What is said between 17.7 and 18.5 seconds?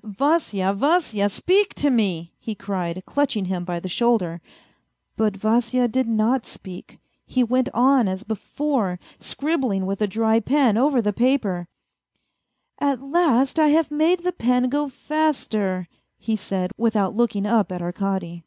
at Arkady.